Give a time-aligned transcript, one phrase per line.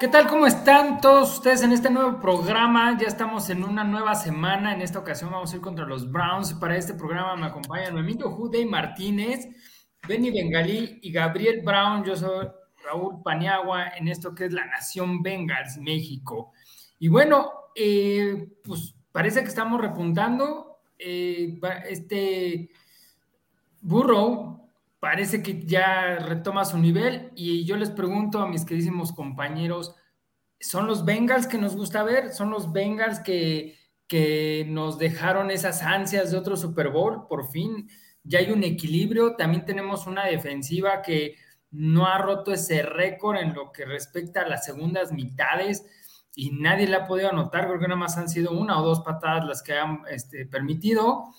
[0.00, 0.26] ¿Qué tal?
[0.28, 2.96] ¿Cómo están todos ustedes en este nuevo programa?
[2.98, 4.72] Ya estamos en una nueva semana.
[4.72, 6.54] En esta ocasión vamos a ir contra los Browns.
[6.54, 9.48] Para este programa me acompañan Memito Jude Martínez,
[10.06, 12.04] Benny Bengalí y Gabriel Brown.
[12.04, 12.48] Yo soy
[12.84, 16.52] Raúl Paniagua en esto que es la Nación Bengals, México.
[16.98, 20.78] Y bueno, eh, pues parece que estamos repuntando.
[20.98, 22.70] Eh, este
[23.80, 24.67] Burrow
[25.00, 29.94] parece que ya retoma su nivel y yo les pregunto a mis queridísimos compañeros,
[30.60, 32.32] ¿son los Bengals que nos gusta ver?
[32.32, 37.26] ¿Son los Bengals que, que nos dejaron esas ansias de otro Super Bowl?
[37.28, 37.88] Por fin
[38.24, 41.36] ya hay un equilibrio, también tenemos una defensiva que
[41.70, 45.84] no ha roto ese récord en lo que respecta a las segundas mitades
[46.34, 49.00] y nadie le ha podido anotar, creo que nada más han sido una o dos
[49.00, 51.34] patadas las que han este, permitido.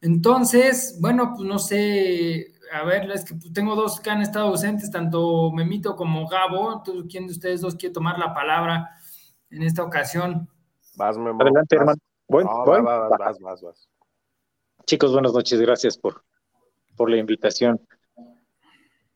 [0.00, 4.90] Entonces, bueno, pues no sé, a ver, es que tengo dos que han estado ausentes,
[4.90, 6.82] tanto Memito como Gabo.
[7.08, 8.90] ¿Quién de ustedes dos quiere tomar la palabra
[9.50, 10.48] en esta ocasión?
[10.96, 11.40] Vas, Memo.
[11.42, 11.98] Adelante, hermano.
[12.28, 13.88] Bueno, vas, vas, vas,
[14.86, 15.60] Chicos, buenas noches.
[15.60, 16.24] Gracias por,
[16.96, 17.80] por la invitación.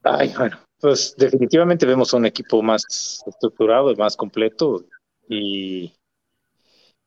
[0.02, 4.84] Ay, bueno, pues definitivamente vemos un equipo más estructurado y más completo
[5.28, 5.92] y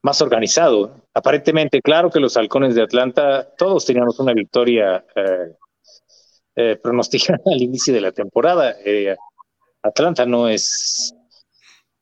[0.01, 0.95] más organizado.
[1.13, 5.55] Aparentemente, claro que los halcones de Atlanta, todos teníamos una victoria eh,
[6.61, 8.75] eh, pronosticar al inicio de la temporada.
[8.83, 9.15] Eh,
[9.81, 11.15] Atlanta no es.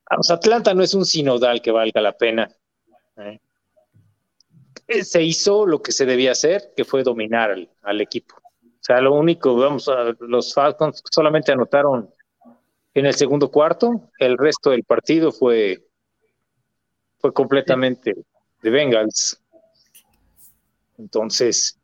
[0.09, 2.49] Atlanta no es un sinodal que valga la pena.
[3.17, 3.39] ¿eh?
[5.03, 8.33] Se hizo lo que se debía hacer, que fue dominar al, equipo.
[8.35, 12.11] O sea, lo único, vamos, a, los Falcons solamente anotaron
[12.95, 15.85] en el segundo cuarto, el resto del partido fue,
[17.19, 18.15] fue completamente
[18.63, 19.39] de Bengals.
[20.97, 21.76] Entonces,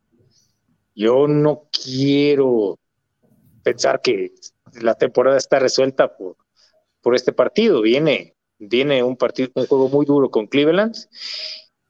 [0.94, 2.78] yo no quiero
[3.62, 4.32] pensar que
[4.80, 6.36] la temporada está resuelta por,
[7.00, 7.82] por este partido.
[7.82, 10.94] Viene, viene un partido, un juego muy duro con Cleveland,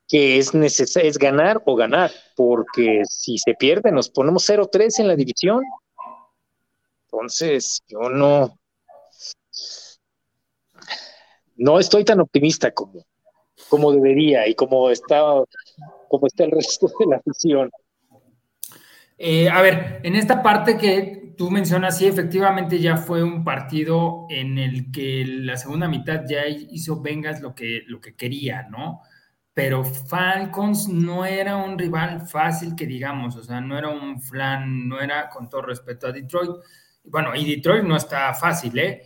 [0.08, 5.08] que es necesario, es ganar o ganar, porque si se pierde, nos ponemos 0-3 en
[5.08, 5.62] la división.
[7.06, 8.58] Entonces, yo no,
[11.56, 13.04] no estoy tan optimista como,
[13.68, 15.22] como debería y como está,
[16.08, 17.70] como está el resto de la afición.
[19.16, 24.26] Eh, a ver, en esta parte que tú mencionas, sí, efectivamente ya fue un partido
[24.28, 29.02] en el que la segunda mitad ya hizo Vengas lo que, lo que quería, ¿no?
[29.52, 34.88] Pero Falcons no era un rival fácil que digamos, o sea, no era un flan,
[34.88, 36.50] no era con todo respeto a Detroit.
[37.04, 39.02] Bueno, y Detroit no está fácil, ¿eh?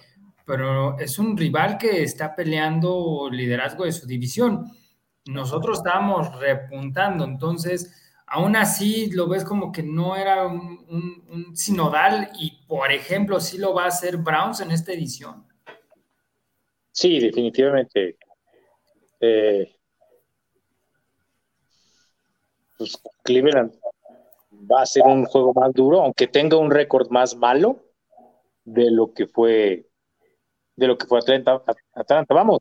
[0.47, 4.64] Pero es un rival que está peleando liderazgo de su división.
[5.26, 12.65] Nosotros estábamos repuntando, entonces aún así lo ves como que no era un, sinodal y,
[12.66, 15.47] por ejemplo, sí lo va a hacer Browns en esta edición.
[16.93, 18.16] Sí, definitivamente.
[19.21, 19.75] Eh,
[22.77, 23.72] pues Cleveland
[24.71, 27.84] va a ser un juego más duro, aunque tenga un récord más malo
[28.65, 29.87] de lo que fue
[30.77, 31.60] de lo que fue Atlanta.
[32.34, 32.60] Vamos,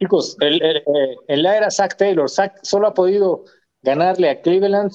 [0.00, 0.82] chicos, el, eh,
[1.28, 3.44] en la era Zach Taylor, Zach solo ha podido
[3.84, 4.92] ganarle a Cleveland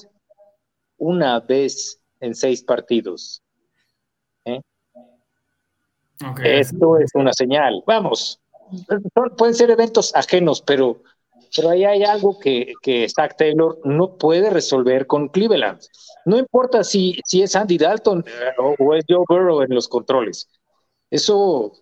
[0.98, 3.40] una vez en seis partidos.
[4.44, 4.60] ¿eh?
[6.44, 7.82] Esto es una señal.
[7.86, 8.40] Vamos,
[9.36, 11.02] pueden ser eventos ajenos, pero,
[11.56, 15.80] pero ahí hay algo que, que Zach Taylor no puede resolver con Cleveland.
[16.26, 20.48] No importa si, si es Andy Dalton eh, o, es Joe Burrow en los controles.
[21.10, 21.74] Eso, o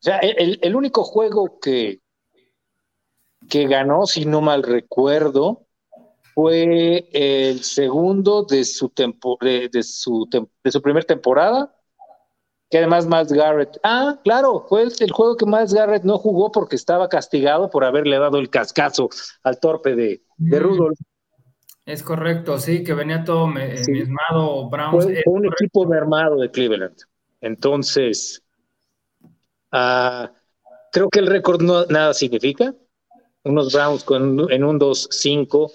[0.00, 2.00] sea, el, el único juego que,
[3.50, 5.67] que ganó, si no mal recuerdo,
[6.38, 11.74] fue el segundo de su, de, su, de su primer temporada,
[12.70, 16.76] que además Miles Garrett, ah, claro, fue el, juego que Miles Garrett no jugó porque
[16.76, 19.08] estaba castigado por haberle dado el cascazo
[19.42, 20.62] al torpe de, de mm.
[20.62, 20.98] Rudolph.
[21.84, 23.74] Es correcto, sí, que venía todo me,
[24.70, 25.06] Browns.
[25.06, 26.98] Fue, un equipo mermado de Cleveland.
[27.40, 28.44] Entonces,
[29.72, 30.30] ah,
[30.92, 32.76] creo que el récord no, nada significa.
[33.42, 35.72] Unos Browns con, en un 2-5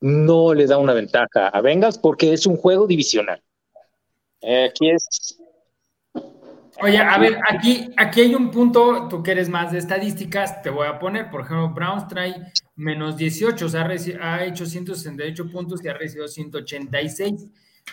[0.00, 3.42] no le da una ventaja a Bengals porque es un juego divisional.
[4.40, 5.38] Eh, aquí es.
[6.82, 10.68] Oye, a ver, aquí, aquí hay un punto, tú que eres más de estadísticas, te
[10.68, 12.34] voy a poner, por ejemplo, Browns trae
[12.74, 13.88] menos 18, o sea,
[14.20, 17.46] ha hecho 168 puntos y ha recibido 186.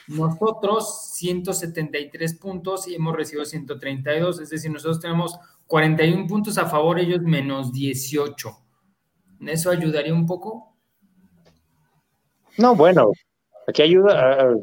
[0.07, 6.99] Nosotros 173 puntos y hemos recibido 132, es decir, nosotros tenemos 41 puntos a favor,
[6.99, 8.49] ellos menos 18.
[9.47, 10.72] ¿Eso ayudaría un poco?
[12.57, 13.11] No, bueno,
[13.67, 14.55] aquí ayuda.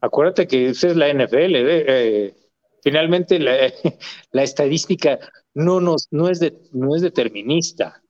[0.00, 1.54] acuérdate que esa es la NFL.
[1.54, 2.34] Eh,
[2.82, 3.38] finalmente
[4.32, 5.18] la, estadística
[5.54, 6.40] no, nos, no, es,
[6.72, 8.02] no es determinista.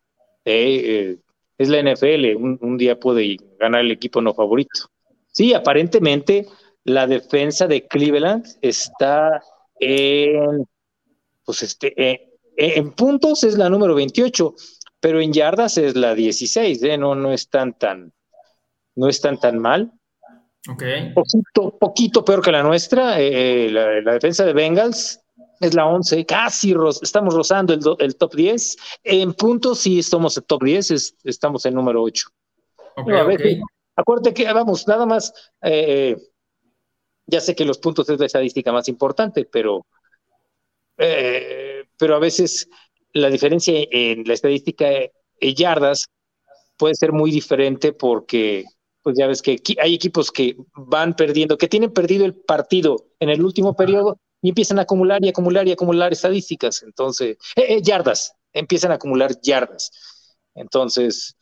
[0.44, 1.18] Eh, eh,
[1.58, 4.88] es la NFL, un, día puede ganar el equipo no favorito.
[5.26, 6.46] Sí, aparentemente
[6.84, 9.42] la defensa de Cleveland está
[9.80, 10.64] en,
[11.44, 14.54] pues este, eh, en puntos es la número 28,
[15.00, 16.96] pero en yardas es la 16, ¿eh?
[16.96, 18.12] no, no están tan,
[18.98, 19.92] no están tan mal.
[20.68, 21.12] Okay.
[21.14, 23.20] Poquito, poquito peor que la nuestra.
[23.20, 25.20] Eh, la, defensa de Bengals
[25.60, 28.76] es la 11, casi estamos rozando el, top 10.
[29.04, 32.28] En puntos sí estamos en top 10, estamos en número 8.
[32.96, 33.60] Okay,
[33.94, 36.16] Acuérdate que, vamos, nada más, eh,
[37.26, 39.86] ya sé que los puntos es la estadística más importante, pero,
[40.96, 42.68] eh, pero a veces
[43.12, 46.06] la diferencia en la estadística de yardas
[46.76, 48.64] puede ser muy diferente porque
[49.08, 53.30] pues ya ves que hay equipos que van perdiendo, que tienen perdido el partido en
[53.30, 56.82] el último periodo y empiezan a acumular y acumular y acumular estadísticas.
[56.82, 59.90] Entonces, eh, eh, yardas, empiezan a acumular yardas.
[60.54, 61.38] Entonces,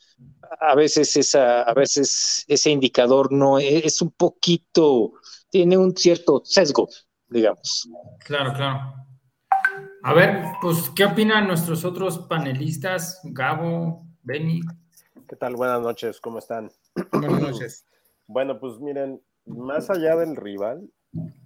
[0.60, 5.14] a veces esa, a veces ese indicador no es, es un poquito,
[5.50, 6.88] tiene un cierto sesgo,
[7.26, 7.88] digamos.
[8.20, 8.94] Claro, claro.
[10.04, 13.18] A ver, pues, ¿qué opinan nuestros otros panelistas?
[13.24, 14.60] Gabo, Benny.
[15.28, 15.56] ¿Qué tal?
[15.56, 16.70] Buenas noches, ¿cómo están?
[17.12, 17.86] Buenas noches.
[18.28, 20.90] Bueno, pues miren, más allá del rival,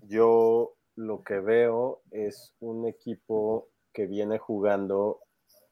[0.08, 5.20] yo lo que veo es un equipo que viene jugando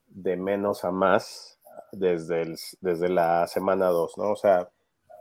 [0.07, 1.59] de menos a más
[1.93, 4.33] desde, desde la semana 2, ¿no?
[4.33, 4.69] O sea,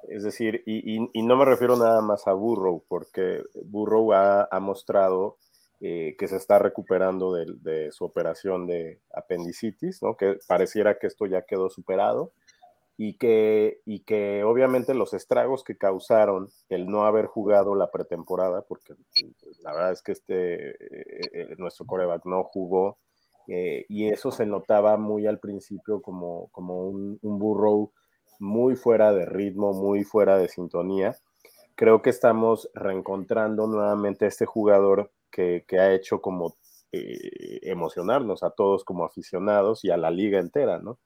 [0.10, 5.38] es decir, y, no me refiero nada más a Burrow, porque Burrow ha, mostrado
[5.80, 10.18] eh, que se está recuperando de, de, su operación de apendicitis, ¿no?
[10.18, 12.34] Que pareciera que esto ya quedó superado
[13.00, 18.64] y que, y que obviamente los estragos que causaron el no haber jugado la pretemporada,
[18.64, 18.96] porque
[19.62, 22.98] la verdad es que este, eh, eh, nuestro coreback no jugó,
[23.48, 27.94] eh, y eso se notaba muy al principio como, como un, burrow
[28.40, 31.16] muy fuera de ritmo, muy fuera de sintonía.
[31.76, 36.56] Creo que estamos reencontrando nuevamente a este jugador que, que ha hecho como
[36.92, 40.98] emocionarnos a todos como aficionados y a la liga entera, ¿no?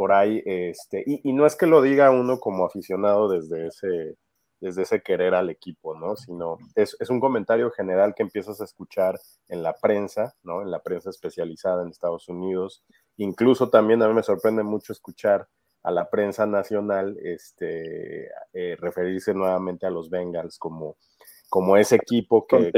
[0.00, 4.16] Por ahí, este, y, no es que lo diga uno como aficionado desde ese,
[4.58, 6.16] desde ese querer al equipo, ¿no?
[6.16, 10.62] Sino es, es, un comentario general que empiezas a escuchar en la prensa, ¿no?
[10.62, 12.82] En la prensa especializada en Estados Unidos.
[13.18, 15.46] Incluso también a mí me sorprende mucho escuchar
[15.82, 20.96] a la prensa nacional este, eh, referirse nuevamente a los Bengals como,
[21.50, 22.72] como ese equipo que,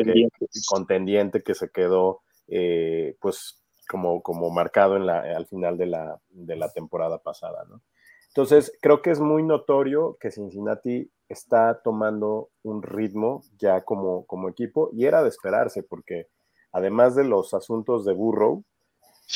[0.67, 6.21] contendiente que se quedó, eh, pues como, como marcado en la, al final de la,
[6.31, 7.83] de la temporada pasada, ¿no?
[8.29, 14.49] Entonces, creo que es muy notorio que Cincinnati está tomando un ritmo ya como, como
[14.49, 16.29] equipo y era de esperarse porque
[16.73, 18.65] además de los asuntos de Burrow,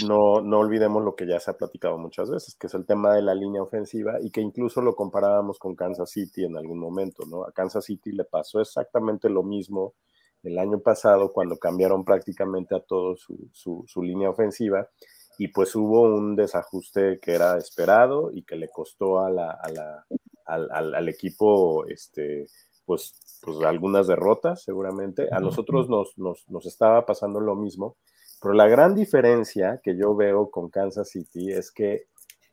[0.06, 3.14] no, no olvidemos lo que ya se ha platicado muchas veces, que es el tema
[3.14, 7.24] de la línea ofensiva y que incluso lo comparábamos con Kansas City en algún momento,
[7.26, 7.44] ¿no?
[7.44, 9.94] A Kansas City le pasó exactamente lo mismo
[10.46, 14.88] el año pasado cuando cambiaron prácticamente a todo su, su, línea ofensiva
[15.38, 19.68] y pues hubo un desajuste que era esperado y que le costó a la, a
[19.70, 20.06] la,
[20.46, 22.46] al, al, equipo este,
[22.84, 25.28] pues, pues algunas derrotas seguramente.
[25.32, 27.96] A nosotros nos, nos, nos, estaba pasando lo mismo,
[28.40, 32.06] pero la gran diferencia que yo veo con Kansas City es que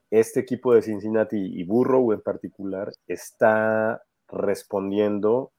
[0.09, 5.53] este equipo de Cincinnati y Burrow en particular está respondiendo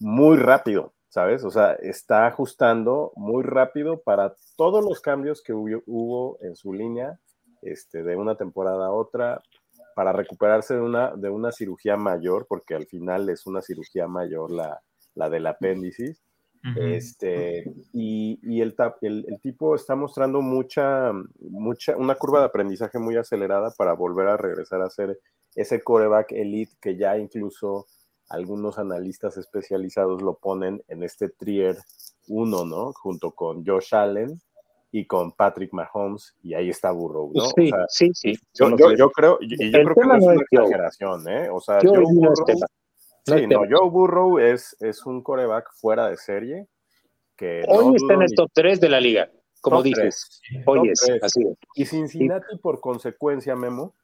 [0.00, 0.95] muy rápido.
[1.16, 1.44] ¿Sabes?
[1.44, 7.18] O sea, está ajustando muy rápido para todos los cambios que hubo, en su línea
[7.62, 9.40] este, de una temporada a otra,
[9.94, 14.50] para recuperarse de una, de una cirugía mayor, porque al final es una cirugía mayor
[14.50, 14.82] la,
[15.14, 16.18] la del apéndice.
[16.76, 22.98] Este, y, y el, el, el, tipo está mostrando mucha, mucha, una curva de aprendizaje
[22.98, 25.18] muy acelerada para volver a regresar a ser
[25.54, 27.86] ese coreback elite que ya incluso
[28.28, 31.76] algunos analistas especializados lo ponen en este trier
[32.28, 32.92] 1, ¿no?
[32.92, 34.40] Junto con Josh Allen
[34.90, 37.44] y con Patrick Mahomes, y ahí está Burrow, ¿no?
[37.56, 38.38] Sí, sí, sí.
[38.54, 38.74] Yo,
[39.10, 41.50] creo, y yo creo que no es una exageración, ¿eh?
[41.50, 42.34] O sea, Joe Burrow,
[43.24, 46.66] sí, no, Joe Burrow es, es un coreback fuera de serie.
[47.36, 49.30] Que Hoy está en el top 3 de la liga,
[49.60, 50.40] como dices.
[50.64, 51.58] Hoy es, así es.
[51.74, 53.94] Y Cincinnati, por consecuencia, Memo,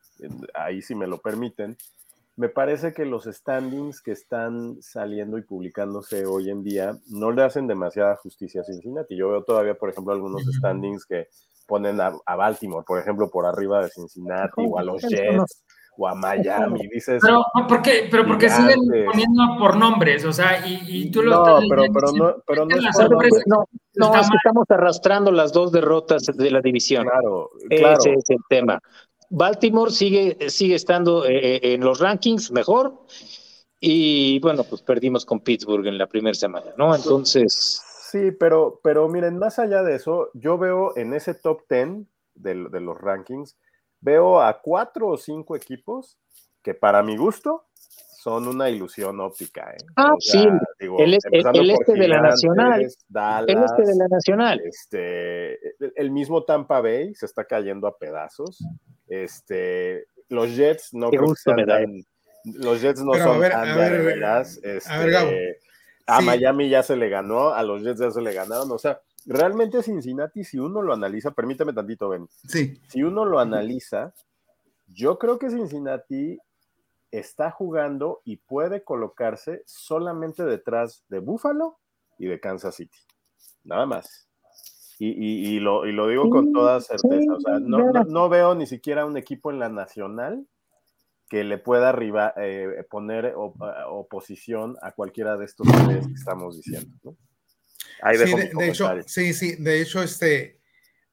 [0.52, 1.78] ahí si me lo permiten,
[2.36, 7.42] me parece que los standings que están saliendo y publicándose hoy en día no le
[7.42, 9.16] hacen demasiada justicia a Cincinnati.
[9.16, 11.28] Yo veo todavía, por ejemplo, algunos standings que
[11.66, 15.64] ponen a, Baltimore, por ejemplo, por arriba de Cincinnati o a los Jets
[15.98, 17.20] o a Miami, dices.
[17.22, 18.08] Pero, ¿por qué?
[18.10, 22.12] Pero porque siguen poniendo por nombres, o sea, y, y tú lo no, pero, pero
[22.12, 22.82] no, pero no, es
[23.46, 27.04] no, no, es que estamos arrastrando las dos derrotas de la división.
[27.04, 27.98] Claro, claro.
[27.98, 28.80] Ese es el tema.
[29.34, 33.06] Baltimore sigue, sigue estando eh, eh, en los rankings mejor
[33.80, 36.94] y bueno, pues perdimos con Pittsburgh en la primera semana, ¿no?
[36.94, 37.82] Entonces...
[38.10, 42.68] Sí, pero, pero miren, más allá de eso, yo veo en ese top 10 de,
[42.68, 43.56] de los rankings,
[44.00, 46.18] veo a cuatro o cinco equipos
[46.62, 47.64] que para mi gusto
[48.22, 49.72] son una ilusión óptica.
[49.72, 49.84] ¿eh?
[49.96, 50.46] Ah, sí,
[50.78, 51.30] el, este
[51.94, 52.80] de la Nacional.
[52.80, 54.60] el este de la Nacional.
[54.64, 55.58] Este,
[56.00, 58.62] el mismo Tampa Bay se está cayendo a pedazos.
[59.12, 62.04] Este, los Jets no creo que
[62.44, 63.78] los Jets no son tan
[64.62, 65.58] este,
[66.06, 68.72] a Miami ya se le ganó, a los Jets ya se le ganaron.
[68.72, 72.26] O sea, realmente Cincinnati, si uno lo analiza, permíteme tantito, Ben.
[72.48, 72.80] Sí.
[72.88, 74.14] Si uno lo analiza,
[74.86, 76.38] yo creo que Cincinnati
[77.10, 81.78] está jugando y puede colocarse solamente detrás de Buffalo
[82.18, 82.98] y de Kansas City.
[83.62, 84.26] Nada más.
[85.04, 87.32] Y, lo, digo con toda certeza.
[87.32, 90.46] O sea, no, veo ni siquiera un equipo en la nacional
[91.28, 96.94] que le pueda arriba, eh, poner oposición a cualquiera de estos tres que estamos diciendo.
[97.02, 97.16] ¿no?
[98.12, 100.60] sí, de, hecho, sí, sí, de hecho, este,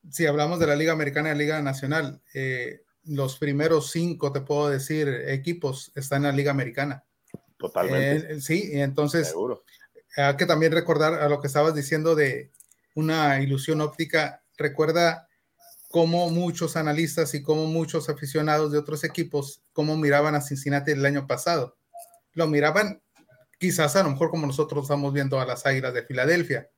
[0.10, 4.41] si hablamos de la Liga Americana y la Liga Nacional, eh, los primeros cinco, te
[4.41, 7.05] puedo decir, equipos están en la Liga Americana.
[7.58, 8.34] Totalmente.
[8.34, 9.34] Eh, sí, entonces
[10.15, 12.51] hay que también recordar a lo que estabas diciendo de
[12.96, 14.43] una ilusión óptica.
[14.58, 15.27] Recuerda
[15.89, 21.05] cómo muchos analistas y cómo muchos aficionados de otros equipos, cómo miraban a Cincinnati el
[21.05, 21.77] año pasado.
[22.34, 23.01] Lo miraban
[23.58, 26.69] quizás a lo mejor como nosotros estamos viendo a las Águilas de Filadelfia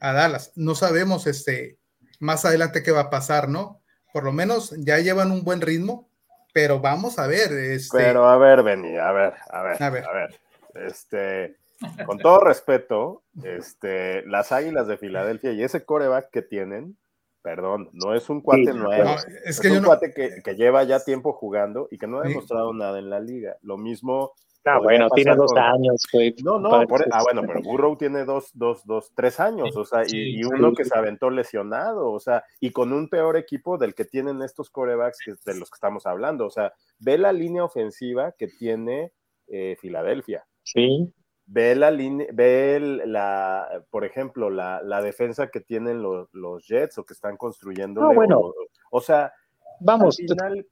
[0.00, 0.52] a Dallas.
[0.54, 1.78] No sabemos este,
[2.20, 3.82] más adelante qué va a pasar, ¿no?
[4.12, 6.08] Por lo menos ya llevan un buen ritmo,
[6.52, 7.52] pero vamos a ver.
[7.52, 7.98] Este...
[7.98, 10.04] Pero a ver, Benny, a ver, a ver, a ver.
[10.04, 10.40] A ver.
[10.74, 11.56] Este,
[12.06, 16.96] con todo respeto, este, las Águilas de Filadelfia y ese coreback que tienen,
[17.42, 19.10] perdón, no es un cuate nuevo,
[19.44, 22.72] es, que un cuate que, que, lleva ya tiempo jugando y que no ha demostrado
[22.72, 23.56] nada en la liga.
[23.62, 24.32] Lo mismo
[24.66, 26.02] Ah, bueno, tiene dos años,
[26.42, 30.02] No, no, e, ah, bueno, pero Burrow tiene dos, dos, dos, tres años, o sea,
[30.08, 34.04] y, uno que se aventó lesionado, o sea, y con un peor equipo del que
[34.04, 38.48] tienen estos corebacks de los que estamos hablando, o sea, ve la línea ofensiva que
[38.48, 39.12] tiene
[39.46, 40.44] eh, Filadelfia.
[40.64, 41.14] Sí.
[41.48, 46.98] Ve la línea, ve la, por ejemplo, la, la defensa que tienen los, los, Jets
[46.98, 48.00] o que están construyendo.
[48.00, 48.52] No, bueno.
[48.90, 49.32] O, sea,
[49.80, 50.18] vamos.
[50.18, 50.66] Al final,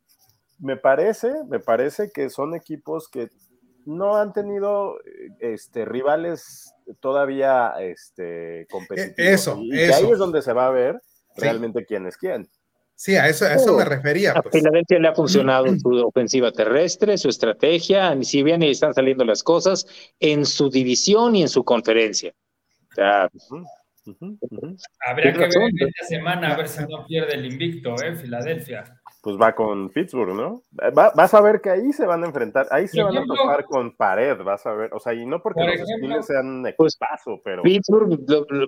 [0.58, 3.28] me parece, me parece que son equipos que
[3.86, 4.96] no han tenido
[5.40, 9.14] este, rivales todavía este, e, competitivos.
[9.18, 11.00] Eso, y, ahí es donde se va a ver
[11.36, 12.48] realmente quién es quién.
[12.96, 14.32] Sí, a eso, eso me refería.
[14.32, 14.54] A pues.
[14.54, 19.86] Filadelfia le ha funcionado su ofensiva terrestre, su estrategia, si bien están saliendo las cosas
[20.20, 22.32] en su división y en su conferencia.
[25.06, 28.14] Habría que ver en esta semana a ver si no pierde el invicto, ¿eh?
[28.16, 28.84] Filadelfia
[29.24, 30.60] pues va con Pittsburgh, ¿no?
[30.92, 33.96] vas a ver que ahí se van a enfrentar, ahí se van a tocar con
[33.96, 37.62] pared, vas a ver, o sea, y no porque los ejemplo, sean pues, paso, pero...
[37.62, 38.20] Pittsburgh,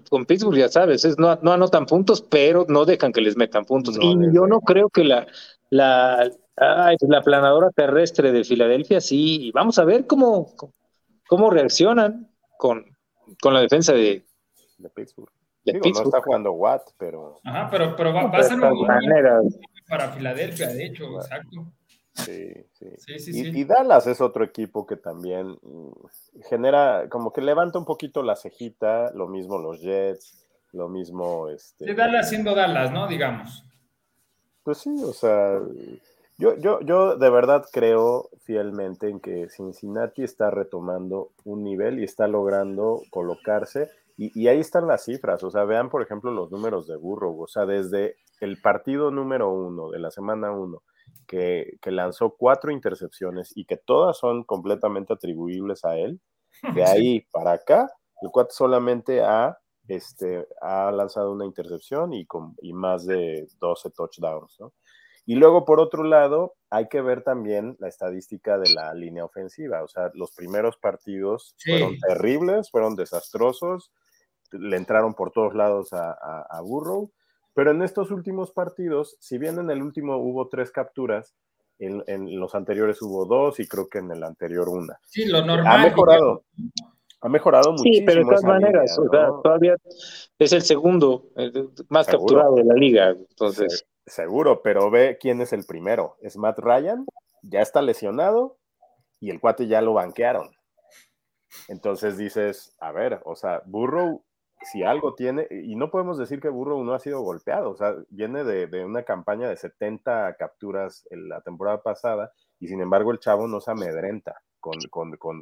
[0.09, 3.67] con Pittsburgh ya sabes, es, no, no, anotan puntos, pero no dejan que les metan
[3.67, 3.99] puntos.
[4.01, 5.27] y yo no creo que la,
[5.69, 10.55] la, la planadora terrestre de Filadelfia, sí, vamos a ver cómo,
[11.29, 12.87] cómo reaccionan con,
[13.43, 14.25] con la defensa de,
[14.79, 15.31] de Pittsburgh.
[15.65, 17.41] Digo, no está jugando Watt, pero...
[17.45, 18.87] Ajá, pero, pero va, a ser un
[19.89, 21.73] para Filadelfia, de hecho, exacto.
[22.25, 23.43] Sí, sí.
[23.55, 25.91] y, Dallas es otro equipo que también mm,
[26.49, 31.85] genera, como que levanta un poquito la cejita, lo mismo los Jets, lo mismo este.
[31.85, 33.07] Sí, Dallas siendo Dallas, ¿no?
[33.07, 33.65] Digamos.
[34.63, 35.61] Pues sí, o sea,
[36.39, 42.05] yo, yo, yo de verdad creo fielmente en que Cincinnati está retomando un nivel y
[42.05, 43.91] está logrando colocarse.
[44.17, 47.43] Y, y ahí están las cifras, o sea, vean por ejemplo los números de Burrow,
[47.43, 50.83] o sea, desde el partido número uno de la semana uno,
[51.27, 56.21] que, lanzó cuatro intercepciones y que todas son completamente atribuibles a él,
[56.75, 57.91] de ahí para acá,
[58.23, 59.59] el cuate solamente ha,
[59.89, 64.73] este, ha lanzado una intercepción y, con, y más de 12 touchdowns, ¿no?
[65.29, 69.83] Y luego, por otro lado, hay que ver también la estadística de la línea ofensiva.
[69.83, 73.91] O sea, los primeros partidos fueron terribles, fueron desastrosos,
[74.53, 76.13] le entraron por todos lados a,
[76.43, 77.11] a Burrow
[77.57, 81.35] pero en estos últimos partidos, si bien en el último hubo tres capturas,
[81.79, 85.01] en, los anteriores hubo dos y creo que en el anterior una.
[85.07, 85.67] Sí, lo normal.
[85.67, 86.45] Ha mejorado.
[87.23, 87.95] Ha mejorado muchísimo.
[87.95, 89.75] Sí, pero de todas maneras, o sea, todavía
[90.39, 91.31] es el segundo
[91.89, 93.09] más capturado de la liga.
[93.09, 93.87] Entonces.
[94.05, 96.19] Seguro, pero ve quién es el primero.
[96.21, 97.07] Es Matt Ryan
[97.41, 98.59] ya está lesionado
[99.19, 100.51] y el cuate ya lo banquearon.
[101.69, 104.26] Entonces dices, a ver, o sea, Burrow,
[104.71, 107.95] si algo tiene, y no podemos decir que Burrow no ha sido golpeado, o sea,
[108.11, 113.21] viene de, una campaña de 70 capturas en la temporada pasada, y sin embargo el
[113.21, 114.79] chavo no se amedrenta con,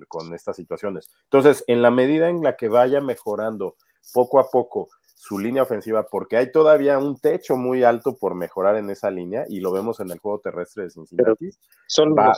[0.09, 1.11] con estas situaciones.
[1.25, 3.77] Entonces, en la medida en la que vaya mejorando
[4.13, 8.77] poco a poco su línea ofensiva, porque hay todavía un techo muy alto por mejorar
[8.77, 11.51] en esa línea, y lo vemos en el juego terrestre de Cincinnati,
[12.19, 12.35] va,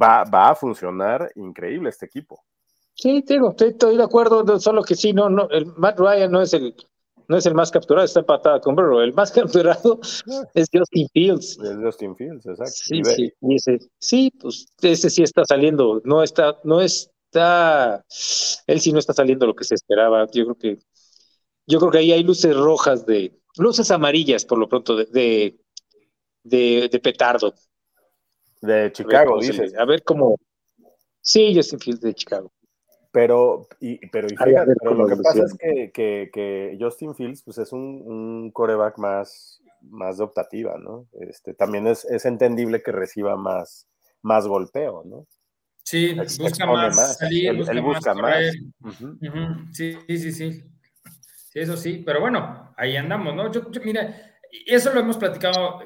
[0.00, 2.44] va, va a funcionar increíble este equipo.
[3.00, 6.52] Sí, digo, estoy, de acuerdo, solo que sí, no, no, el Matt Ryan no es
[6.52, 6.74] el,
[7.28, 9.00] no es el más capturado, está empatada con Burrow.
[9.00, 10.00] El más capturado
[10.52, 11.58] es Justin Fields.
[11.58, 12.72] Es Justin Fields, exacto.
[12.74, 18.04] Sí, sí, sí, pues ese sí está saliendo, no está, no está,
[18.66, 20.26] él sí no está saliendo lo que se esperaba.
[20.34, 20.78] Yo creo que,
[21.66, 25.56] yo creo que ahí hay luces rojas de, luces amarillas por lo pronto de,
[26.42, 27.54] de, de, petardo.
[28.60, 29.72] De Chicago, dices.
[29.78, 30.36] A ver cómo.
[31.22, 32.52] Sí, Justin Fields de Chicago.
[33.12, 35.54] Pero, y, pero, fíjate, lo que pasa es
[35.92, 41.08] que, que, Justin Fields pues es un, un, coreback más, más de optativa, ¿no?
[41.12, 43.88] Este, también es, es entendible que reciba más,
[44.22, 45.26] más golpeo, ¿no?
[45.82, 47.52] Sí, busca más, salir,
[47.82, 48.52] busca, más.
[49.72, 50.64] Sí, sí, sí, sí.
[51.52, 53.50] Eso sí, pero bueno, ahí andamos, ¿no?
[53.50, 55.80] Yo, mira, eso lo hemos platicado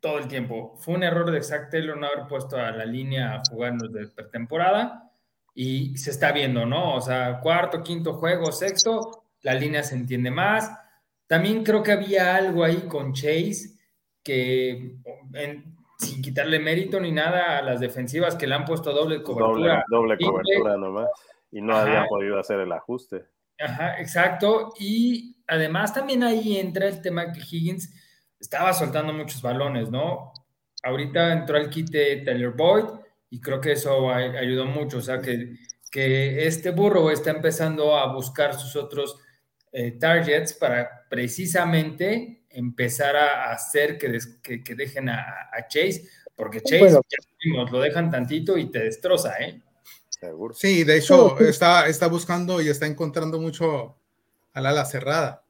[0.00, 0.78] todo el tiempo.
[0.78, 4.06] Fue un error de Zach Taylor no haber puesto a la línea a jugarnos de
[4.08, 5.11] pretemporada
[5.54, 6.96] y se está viendo, ¿no?
[6.96, 10.70] O sea, cuarto, quinto juego, sexto, la línea se entiende más.
[11.26, 13.78] También creo que había algo ahí con Chase
[14.22, 14.96] que,
[15.98, 19.84] sin quitarle mérito ni nada a las defensivas que le han puesto doble cobertura.
[19.88, 21.08] Doble, cobertura nomás.
[21.50, 23.26] Y no habían podido hacer el ajuste.
[23.58, 24.72] Ajá, exacto.
[24.78, 27.92] Y además también ahí entra el tema que Higgins
[28.40, 30.32] estaba soltando muchos balones, ¿no?
[30.82, 32.84] Ahorita entró al quite Taylor Boyd
[33.32, 35.56] y creo que eso ayudó mucho, o sea, que,
[35.90, 39.16] que este burro está empezando a buscar sus otros
[39.72, 44.18] eh, targets para precisamente empezar a hacer que,
[44.62, 46.04] que, dejen a, Chase,
[46.36, 49.62] porque Chase, ya lo dejan tantito y te destroza, ¿eh?
[50.10, 50.52] Seguro.
[50.52, 53.96] Sí, de hecho, está, está buscando y está encontrando mucho
[54.52, 55.42] al ala cerrada.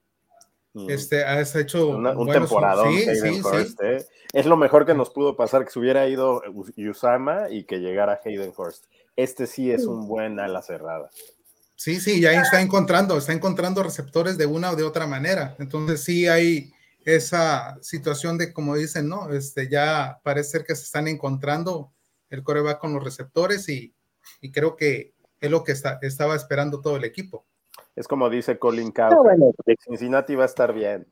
[0.75, 0.89] Mm.
[0.89, 2.85] Este, has hecho un temporada.
[2.89, 3.77] Sí, sí, sí.
[3.83, 4.07] ¿eh?
[4.33, 6.43] Es lo mejor que nos pudo pasar que se hubiera ido
[6.77, 8.87] Usama y que llegara Hayden Hurst.
[9.15, 11.11] Este sí es un buen ala cerrada.
[11.77, 15.55] Sí, sí, ya está encontrando, está encontrando receptores de una o de otra manera.
[15.59, 16.73] Entonces sí hay
[17.05, 19.31] esa situación de, como dicen, ¿no?
[19.31, 21.93] Este, ya parece ser que se están encontrando
[22.31, 23.95] el coreback con los receptores y,
[24.53, 27.45] creo que es lo que está, estaba esperando todo el equipo.
[27.97, 29.37] Es como dice Colin Cowher,
[29.85, 31.07] Cincinnati va a estar bien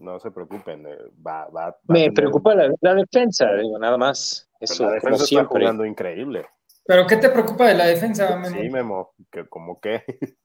[0.00, 4.48] no se preocupen, eh, va, va, Me preocupa la, defensa, digo, nada más.
[4.58, 6.46] Eso, la defensa está jugando increíble.
[6.84, 8.60] ¿Pero qué te preocupa de la defensa, Memo?
[8.60, 10.02] Sí, Memo, que como que...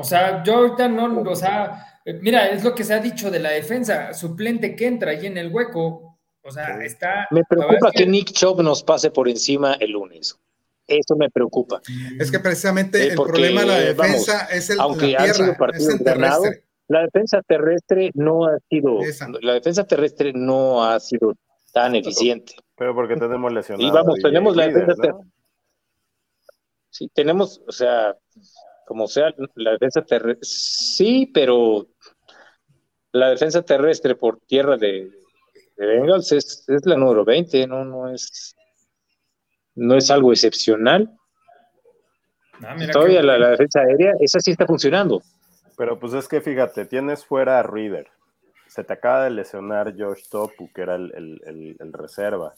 [0.00, 3.40] O sea, yo ahorita no, o sea, mira, es lo que se ha dicho de
[3.40, 7.26] la defensa, suplente que entra ahí en el hueco, o sea, está...
[7.32, 10.38] Me preocupa que, Nick Chubb nos pase por encima el lunes.
[10.86, 11.80] Eso me preocupa.
[12.20, 16.04] Es que precisamente el problema de la defensa es el aunque la tierra, es el
[16.04, 16.62] terrestre.
[16.88, 18.98] La defensa terrestre no ha sido,
[19.42, 21.34] la defensa terrestre no ha sido
[21.72, 22.54] tan eficiente.
[22.76, 23.86] Pero porque tenemos lesionados.
[23.86, 25.30] Y vamos, tenemos la defensa terrestre.
[26.90, 28.16] Sí, tenemos, o sea,
[28.86, 31.86] como sea, la defensa terrestre, sí, pero
[33.12, 35.10] la defensa terrestre por tierra de,
[35.76, 38.56] de Bengals es, es, la número 20, no, no es,
[39.74, 41.14] no es algo excepcional.
[42.62, 45.20] Ah, Todavía la, la defensa aérea, esa sí está funcionando.
[45.78, 48.08] Pero pues es que fíjate, tienes fuera a Reader.
[48.66, 52.52] Se te acaba de lesionar Josh Topu, que era el, reserva.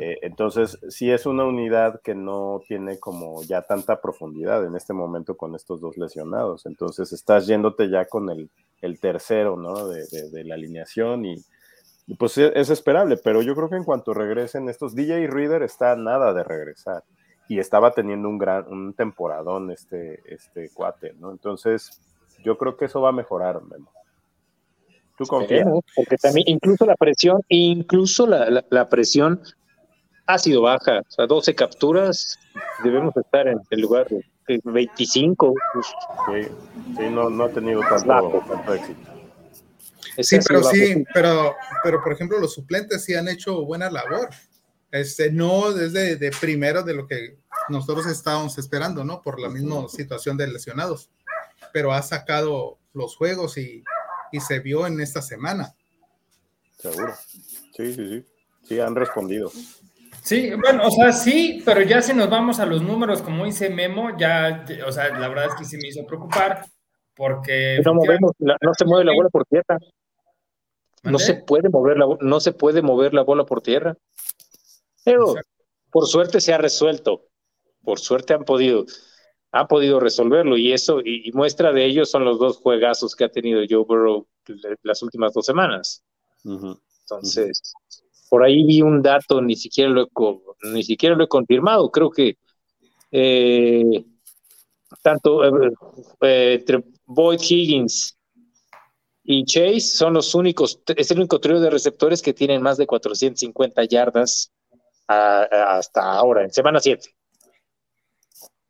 [0.00, 4.92] Eh, entonces, sí es una unidad que no tiene como ya tanta profundidad en este
[4.92, 6.66] momento con estos dos lesionados.
[6.66, 8.50] Entonces, estás yéndote ya con el,
[9.00, 9.86] tercero, ¿no?
[9.86, 11.36] De, la alineación y,
[12.18, 15.94] pues e, es, esperable, pero yo creo que en cuanto regresen estos, DJ Reader está
[15.94, 17.04] nada de regresar
[17.48, 21.30] y estaba teniendo un gran, un temporadón este, este cuate, ¿no?
[21.30, 22.00] Entonces,
[22.44, 23.90] yo creo que eso va a mejorar, Memo.
[25.16, 25.66] ¿Tú confías?
[25.94, 29.42] porque también incluso la presión, incluso la, presión
[30.26, 31.00] ha sido baja.
[31.00, 32.38] O sea, 12 capturas,
[32.82, 35.54] debemos estar en el lugar de 25.
[36.26, 36.48] Sí,
[36.96, 39.10] sí no, no ha tenido tanto, tanto éxito.
[40.18, 44.30] Sí, pero sí, pero, pero por ejemplo, los suplentes sí han hecho buena labor.
[44.90, 47.36] Este, no desde de primero de lo que
[47.68, 49.22] nosotros estábamos esperando, ¿no?
[49.22, 51.10] Por la misma situación de lesionados
[51.72, 53.82] pero ha sacado los juegos y,
[54.40, 55.74] se vio en esta semana.
[56.78, 57.14] Seguro.
[57.76, 58.26] Sí, sí, sí.
[58.62, 59.50] Sí, han respondido.
[60.22, 63.70] Sí, bueno, o sea, sí, pero ya si nos vamos a los números, como dice
[63.70, 66.66] Memo, ya, o sea, la verdad es que sí me hizo preocupar,
[67.14, 67.80] porque...
[67.84, 69.78] No, movemos, no se mueve la bola por tierra.
[71.02, 73.96] No se puede mover la no se puede mover la bola por tierra.
[75.04, 75.34] Pero
[75.90, 77.26] por suerte se ha resuelto.
[77.82, 78.84] Por suerte han podido
[79.52, 83.28] han podido resolverlo y eso y, muestra de ello son los dos juegazos que ha
[83.28, 84.26] tenido Joe Burrow
[84.82, 86.02] las últimas dos semanas.
[86.44, 87.74] Entonces,
[88.28, 91.90] por ahí vi un dato, ni siquiera lo he, ni siquiera lo he confirmado.
[91.90, 92.36] Creo que
[93.10, 94.04] eh,
[95.02, 95.72] tanto eh,
[96.22, 98.16] eh, entre Boyd Higgins
[99.24, 102.86] y Chase son los únicos, es el único trío de receptores que tienen más de
[102.86, 104.52] 450 yardas
[105.06, 107.10] hasta ahora, en semana 7.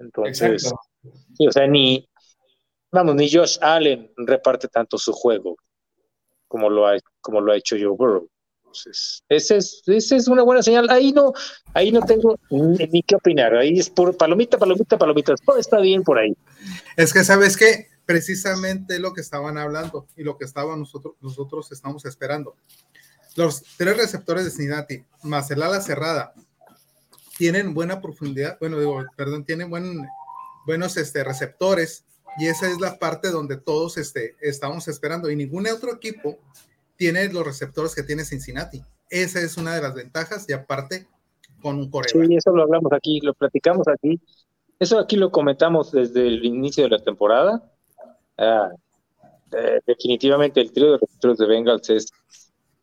[0.00, 0.72] Entonces,
[1.38, 2.08] o sea, ni,
[2.90, 5.56] vamos, ni Josh Allen reparte tanto su juego
[6.48, 8.28] como lo ha, como lo ha hecho Joe Burrow.
[8.58, 10.88] Entonces, esa es, esa es una buena señal.
[10.90, 11.32] Ahí no,
[11.74, 13.54] ahí no tengo ni, qué opinar.
[13.54, 15.34] Ahí es por palomita, palomita, palomita.
[15.44, 16.36] Todo está bien por ahí.
[16.96, 17.88] Es que, ¿sabes qué?
[18.06, 22.56] Precisamente lo que estaban hablando y lo que estaban nosotros, nosotros estamos esperando.
[23.36, 26.32] Los tres receptores de Cincinnati, más el ala cerrada,
[27.40, 30.06] tienen buena profundidad, bueno, digo, perdón, tienen buen,
[30.66, 32.04] buenos este, receptores
[32.38, 36.38] y esa es la parte donde todos este, estamos esperando y ningún otro equipo
[36.96, 38.84] tiene los receptores que tiene Cincinnati.
[39.08, 41.08] Esa es una de las ventajas y aparte
[41.62, 42.10] con un coreo.
[42.12, 44.20] Sí, eso lo hablamos aquí, lo platicamos aquí.
[44.78, 47.72] Eso aquí lo comentamos desde el inicio de la temporada.
[48.36, 48.68] Ah,
[49.52, 52.12] eh, definitivamente el trío de receptores de Bengals es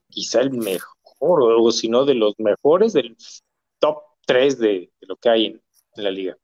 [0.10, 3.15] quizá el mejor, o si no de los mejores del
[4.28, 5.62] tres de, lo que hay en,
[5.96, 6.38] la liga.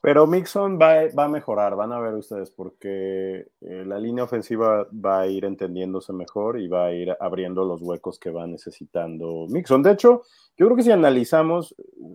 [0.00, 5.20] Pero Mixon va, a mejorar, van a ver ustedes, porque eh, la línea ofensiva va
[5.20, 9.82] a ir entendiéndose mejor y va a ir abriendo los huecos que va necesitando Mixon.
[9.82, 10.22] De hecho,
[10.56, 11.74] yo creo que si analizamos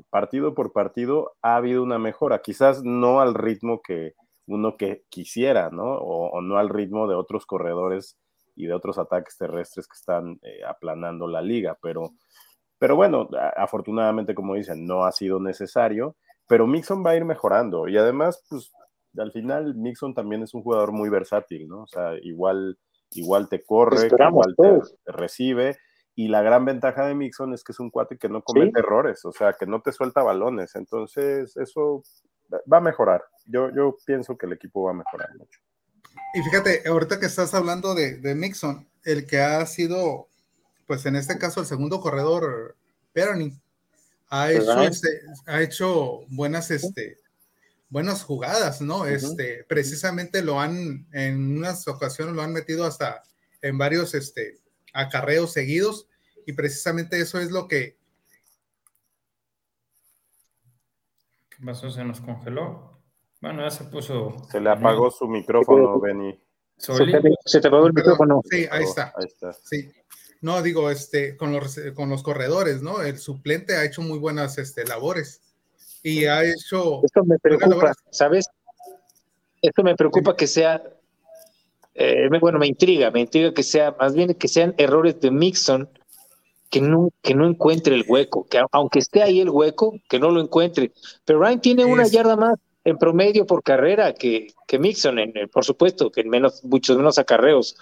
[0.09, 4.15] partido por partido, ha habido una mejora, quizás no al ritmo que
[4.47, 4.75] uno
[5.09, 5.95] quisiera, ¿no?
[5.95, 8.17] O, no al ritmo de otros corredores
[8.55, 12.11] y de otros ataques terrestres que están eh, aplanando la liga, pero
[12.83, 16.17] pero bueno, afortunadamente, como dicen, no ha sido necesario,
[16.49, 18.73] pero Mixon va a ir mejorando y además, pues
[19.17, 21.83] al final Mixon también es un jugador muy versátil, ¿no?
[21.83, 22.77] O sea, igual,
[23.11, 25.77] igual te corre, igual te, recibe.
[26.13, 29.23] Y la gran ventaja de Mixon es que es un cuate que no comete errores,
[29.23, 30.75] o sea, que no te suelta balones.
[30.75, 32.03] Entonces, eso
[32.51, 33.23] va a mejorar.
[33.45, 35.61] Yo, yo pienso que el equipo va a mejorar mucho.
[36.33, 40.27] Y fíjate, ahorita que estás hablando de, de Mixon, el que ha sido
[40.93, 42.75] pues en este caso el segundo corredor,
[43.13, 43.51] Peroni,
[44.29, 47.17] ha hecho, este, ha hecho buenas, este,
[47.89, 49.07] buenas jugadas, ¿no?
[49.07, 53.23] Este, precisamente lo han, en unas ocasiones lo han metido hasta
[53.63, 54.59] en varios, este,
[54.93, 56.07] acarreos seguidos
[56.45, 57.97] y precisamente eso es lo que...
[61.49, 61.89] ¿Qué pasó?
[61.89, 62.99] ¿Se nos congeló?
[63.41, 64.35] Bueno, ya se puso...
[64.51, 66.39] Se le apagó su micrófono, Benny.
[66.77, 68.41] Se te apagó el micrófono.
[68.47, 69.11] Sí, ahí está.
[69.15, 69.53] Ahí está.
[69.53, 69.91] Sí.
[70.43, 73.01] No, digo, este, con los, con los corredores, ¿no?
[73.01, 75.41] El suplente ha hecho muy buenas este, labores
[76.03, 77.01] y ha hecho...
[77.01, 78.45] Esto me preocupa, ¿sabes?
[79.61, 80.83] Esto me preocupa que sea,
[81.95, 85.89] eh, bueno, me intriga, me intriga que sea, más bien que sean errores de Mixon
[86.69, 90.29] que no, que no encuentre el hueco, que aunque esté ahí el hueco, que no
[90.29, 90.91] lo encuentre.
[91.23, 95.63] Pero Ryan tiene una yarda más en promedio por carrera que, que Mixon, en, por
[95.63, 97.77] supuesto, que en menos, muchos menos acarreos.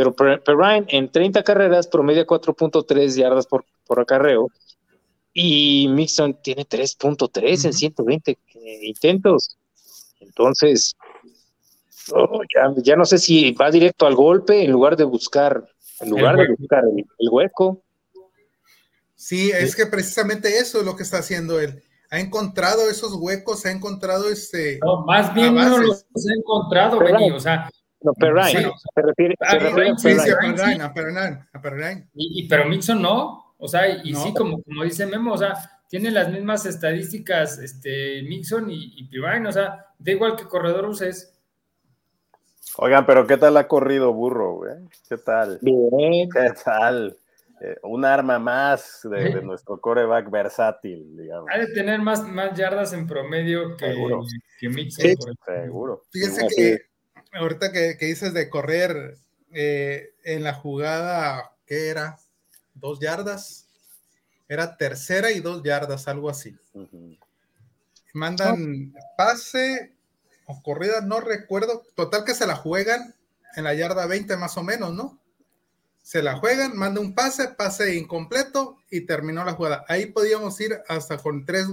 [0.00, 4.48] Pero Perrine en 30 carreras promedia 4.3 yardas por, por acarreo
[5.34, 8.38] y Mixon tiene 3.3 en 120
[8.80, 9.58] intentos.
[10.20, 10.96] Entonces,
[12.14, 12.40] oh,
[12.82, 15.68] ya, no sé si va directo al golpe en lugar de buscar,
[16.00, 17.82] en lugar de buscar el, hueco.
[19.14, 21.82] Sí, es que precisamente eso es lo que está haciendo él.
[22.10, 24.78] Ha encontrado esos huecos, ha encontrado este.
[24.82, 27.32] No, más bien no los ha encontrado, Benny.
[27.32, 27.68] O sea,
[28.02, 28.62] no, Perrine.
[28.62, 28.70] Sí.
[28.94, 31.44] Se refiere, se refiere a Perrine.
[31.52, 33.54] a Perrine, Y, pero Mixon no.
[33.58, 35.54] O sea, y sí, como, como dice Memo, o sea,
[35.88, 39.48] tiene las mismas estadísticas este, Mixon y, y Perrine.
[39.48, 41.38] O sea, da igual que corredor uses.
[42.78, 44.76] Oigan, pero ¿qué tal ha corrido Burro, güey?
[45.08, 45.58] ¿Qué tal?
[45.60, 46.30] Bien.
[46.30, 47.18] ¿Qué tal?
[47.60, 51.50] Eh, un arma más de, nuestro coreback versátil, digamos.
[51.52, 53.94] Ha de tener más, más yardas en promedio que,
[54.58, 55.04] que Mixon.
[55.04, 56.02] Sí, seguro.
[56.10, 56.89] Fíjense que
[57.32, 59.18] ahorita que, dices de correr
[59.52, 62.18] eh, en la jugada, ¿qué era?
[62.74, 63.66] ¿Dos yardas?
[64.48, 66.56] Era tercera y dos yardas, algo así.
[68.12, 69.92] Mandan pase
[70.46, 71.84] o corrida, no recuerdo.
[71.94, 73.14] Total que se la juegan
[73.56, 75.20] en la yarda 20 más o menos, ¿no?
[76.02, 79.84] se la juegan, manda un pase, pase incompleto y terminó la jugada.
[79.86, 81.68] Ahí podíamos ir hasta con tres,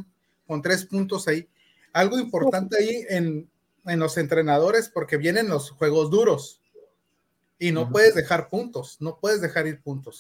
[0.45, 1.49] con tres puntos ahí.
[1.93, 3.49] Algo importante ahí en,
[3.87, 6.61] en los entrenadores porque vienen los juegos duros
[7.59, 10.19] y no puedes dejar puntos, no puedes dejar ir puntos.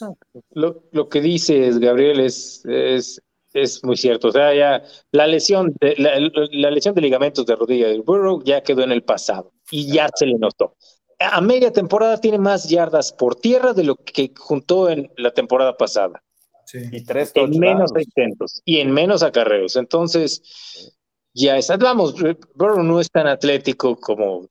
[0.51, 3.21] Lo, lo que dices, Gabriel, es, es,
[3.53, 4.29] es, muy cierto.
[4.29, 6.19] O sea, ya la lesión, de, la,
[6.51, 10.09] la, lesión de ligamentos de rodilla del Burrow ya quedó en el pasado y ya
[10.15, 10.75] se le notó.
[11.19, 15.77] A media temporada tiene más yardas por tierra de lo que juntó en la temporada
[15.77, 16.23] pasada.
[16.65, 16.79] Sí.
[16.91, 19.77] Y tres en menos intentos y en menos acarreos.
[19.77, 20.96] Entonces,
[21.37, 21.77] ya está.
[21.77, 22.15] Vamos,
[22.55, 24.47] Burrow no es tan atlético como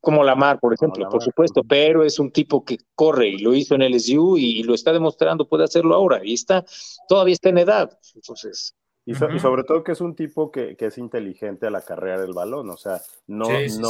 [0.00, 3.54] como Lamar, por ejemplo, Lamar, por supuesto, pero es un tipo que corre y lo
[3.54, 6.62] hizo en el SU y, y, lo está demostrando, puede hacerlo ahora y está,
[7.08, 7.98] todavía está en edad.
[8.14, 8.76] Entonces.
[9.06, 9.36] Y, so, uh -huh.
[9.36, 12.34] y sobre todo que es un tipo que, que, es inteligente a la carrera del
[12.34, 13.88] balón, o sea, no, sí, sí, no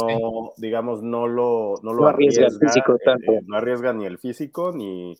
[0.55, 0.61] sí.
[0.61, 3.31] digamos, no lo, no lo no arriesga, arriesga, físico tanto.
[3.33, 5.17] Eh, no arriesga ni el físico ni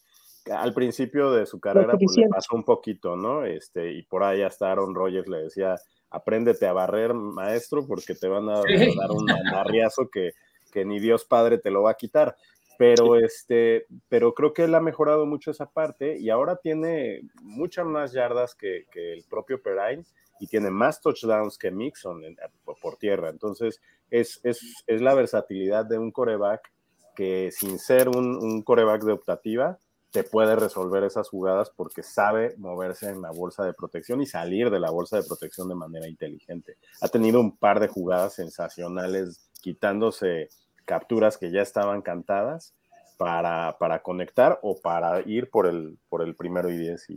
[0.51, 3.45] al principio de su carrera pues, le pasó un poquito, ¿no?
[3.45, 5.75] Este, y por ahí hasta Aaron Rodgers le decía,
[6.15, 10.32] apréndete a barrer, maestro, porque te van a, dar un amarriazo que,
[10.71, 12.36] que ni Dios Padre te lo va a quitar.
[12.78, 17.86] Pero, este, pero creo que él ha mejorado mucho esa parte y ahora tiene muchas
[17.86, 20.04] más yardas que, que el propio Perrine
[20.39, 22.36] y tiene más touchdowns que Mixon en,
[22.82, 23.30] por tierra.
[23.30, 26.71] Entonces, es, es, es, la versatilidad de un coreback
[27.15, 29.80] que sin ser un, un coreback de optativa,
[30.15, 34.69] te puede resolver esas jugadas porque sabe moverse en la bolsa de protección y salir
[34.69, 36.78] de la bolsa de protección de manera inteligente.
[37.01, 40.47] Ha tenido un par de jugadas sensacionales quitándose
[40.86, 42.73] capturas que ya estaban cantadas
[43.17, 47.08] para, para conectar o para ir por el, por el primero y diez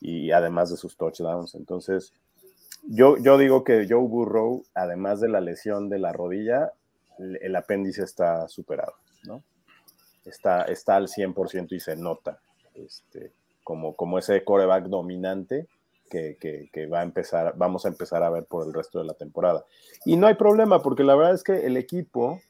[0.00, 1.56] y, además de sus touchdowns.
[1.56, 2.12] Entonces,
[2.84, 6.72] yo, yo digo que Joe Burrow, además de la lesión de la rodilla,
[7.18, 8.92] el apéndice está superado,
[9.24, 9.42] ¿no?
[10.28, 12.40] Está, está al 100% y se nota
[12.74, 13.32] este,
[13.64, 15.68] como, como ese coreback dominante
[16.08, 16.36] que,
[16.72, 19.64] que, va a empezar, vamos a empezar a ver por el resto de la temporada.
[20.04, 22.40] Y no hay problema, porque la verdad es que el equipo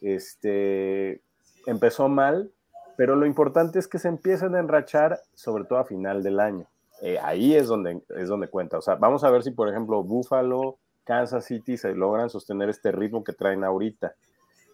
[0.00, 1.20] este,
[1.66, 2.50] empezó mal,
[2.96, 6.66] pero lo importante es que se empiecen a enrachar, sobre todo a final del año.
[7.02, 8.78] Eh, ahí es donde, es donde cuenta.
[8.78, 12.92] O sea, vamos a ver si, por ejemplo, Buffalo, Kansas City se logran sostener este
[12.92, 14.14] ritmo que traen ahorita.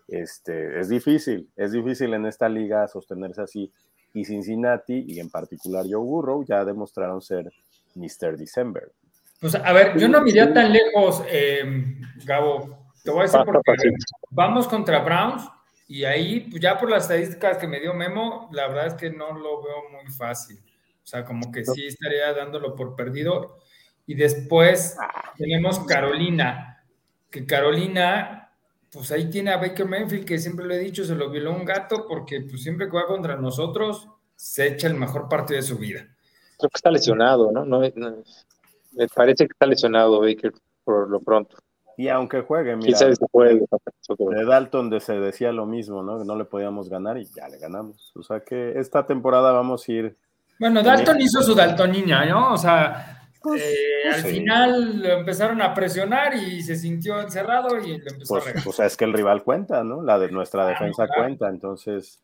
[0.08, 3.72] Este, es difícil, es difícil en esta liga sostenerse así.
[4.14, 7.52] Y Cincinnati, y en particular Joe Burrow, ya demostraron ser
[7.94, 8.36] Mr.
[8.38, 8.90] December.
[9.40, 11.62] Pues a ver, yo no miré tan lejos, eh,
[12.24, 12.86] Gabo.
[13.04, 13.90] Te voy a decir por qué.
[14.30, 15.48] Vamos contra Browns
[15.86, 19.10] y ahí, pues ya por las estadísticas que me dio Memo, la verdad es que
[19.10, 20.58] no lo veo muy fácil.
[21.02, 23.58] O sea, como que sí estaría dándolo por perdido.
[24.06, 24.96] Y después
[25.36, 26.84] tenemos Carolina,
[27.30, 28.47] que Carolina,
[28.92, 31.64] pues ahí tiene a Baker Mayfield, que siempre lo he dicho, se lo violó un
[31.64, 35.78] gato, porque pues siempre que va contra nosotros, se echa el mejor partido de su
[35.78, 36.00] vida.
[36.58, 37.64] Creo que está lesionado, ¿no?
[37.64, 38.16] no, no
[38.92, 40.52] me parece que está lesionado Baker
[40.84, 41.56] por lo pronto.
[41.96, 43.64] Y aunque juegue, mira, se juegue.
[44.18, 46.18] de Dalton de se decía lo mismo, ¿no?
[46.18, 48.12] Que no le podíamos ganar y ya le ganamos.
[48.14, 50.16] O sea que esta temporada vamos a ir.
[50.60, 52.54] Bueno, Dalton hizo su Daltonina, ¿no?
[52.54, 54.28] O sea, pues, eh, al sí.
[54.28, 58.86] final lo empezaron a presionar y se sintió encerrado y le empezó pues, a sea,
[58.86, 60.02] es que el rival cuenta, ¿no?
[60.02, 61.22] La de nuestra claro, defensa claro.
[61.22, 62.20] cuenta, entonces.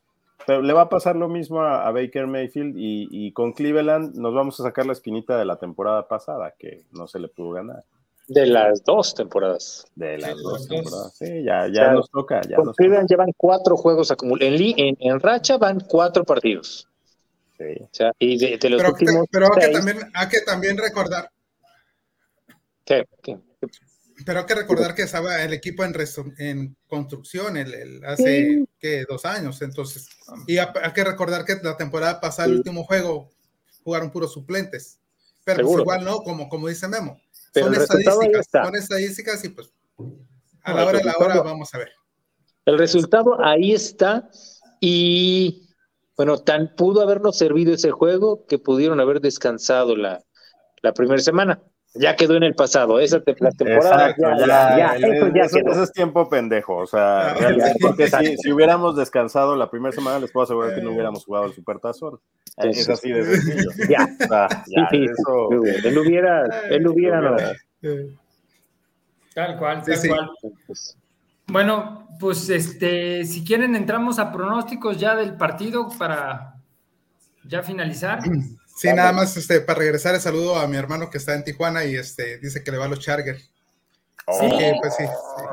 [0.46, 4.16] Pero le va a pasar lo mismo a, a Baker Mayfield y, y con Cleveland
[4.16, 7.50] nos vamos a sacar la espinita de la temporada pasada, que no se le pudo
[7.52, 7.84] ganar.
[8.26, 9.86] De las dos temporadas.
[9.94, 11.16] De las sí, dos temporadas.
[11.16, 12.40] Sí, ya, ya o sea, nos toca.
[12.42, 13.02] Ya nos toca.
[13.06, 14.50] llevan cuatro juegos acumulados.
[14.50, 16.88] En, en, en, racha van cuatro partidos.
[17.58, 17.64] Sí.
[17.80, 19.26] O sea, y de, de los pero últimos.
[19.30, 21.30] Pero hay que, también, hay que también recordar.
[22.84, 23.04] ¿Qué?
[23.22, 23.38] ¿Qué?
[24.24, 25.94] Pero hay que recordar que estaba el equipo en,
[26.38, 28.68] en construcción el, el hace sí.
[28.78, 29.04] ¿qué?
[29.08, 29.60] dos años.
[29.62, 30.08] Entonces,
[30.46, 32.52] y hay, hay, que recordar que la temporada pasada, sí.
[32.52, 33.30] el último juego,
[33.82, 35.00] jugaron puros suplentes.
[35.44, 37.20] Pero pues igual no, como, como dice Memo
[37.54, 39.72] pero son estadísticas, son estadísticas y pues
[40.64, 41.92] a la hora de la hora vamos a ver.
[42.66, 44.28] El resultado ahí está
[44.80, 45.63] y
[46.16, 50.22] bueno, tan pudo habernos servido ese juego que pudieron haber descansado la,
[50.82, 51.60] la primera semana.
[51.96, 55.28] Ya quedó en el pasado, esa te, la temporada Exacto, ya, ya, ya, el, eso,
[55.32, 59.54] ya eso, eso, es tiempo pendejo, o sea, ah, realmente, porque si, si, hubiéramos descansado
[59.54, 62.18] la primera semana, les puedo asegurar que no hubiéramos jugado el Supertazón.
[62.56, 63.70] Es así de sencillo.
[63.88, 65.48] Ya, o sea, ya sí, eso...
[65.84, 67.36] él hubiera, él hubiera, no.
[69.32, 70.30] Tal cual, tal sí, cual.
[71.46, 76.54] Bueno, pues este, si quieren entramos a pronósticos ya del partido para
[77.44, 78.20] ya finalizar.
[78.76, 81.84] Sí, nada más este, para regresar el saludo a mi hermano que está en Tijuana
[81.84, 83.50] y este, dice que le va a los Chargers.
[84.40, 84.48] sí,
[84.80, 85.04] pues sí.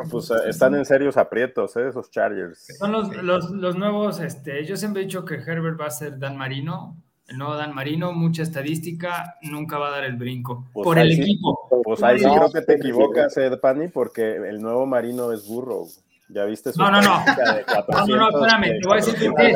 [0.09, 1.87] Pues eh, están en serios aprietos, ¿eh?
[1.89, 2.67] esos Chargers.
[2.79, 6.17] Son los, los, los, nuevos, este, yo siempre he dicho que Herbert va a ser
[6.17, 6.97] Dan Marino,
[7.31, 10.65] el nuevo Dan Marino, mucha estadística, nunca va a dar el brinco.
[10.73, 11.69] Pues por el equipo.
[11.83, 15.85] Pues ahí sí creo que te equivocas, Ed Pani, porque el nuevo Marino es burro.
[16.33, 17.19] ¿Ya viste su no, no, no.
[17.25, 19.53] De 400, no, no, espérame, te voy a decir por qué.